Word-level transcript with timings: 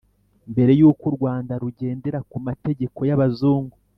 Mbere 0.51 0.71
yuko 0.79 1.03
u 1.09 1.13
Rwanda 1.17 1.53
rugendera 1.63 2.19
ku 2.29 2.37
mategeko 2.47 2.99
y 3.09 3.13
abazungu 3.15 3.75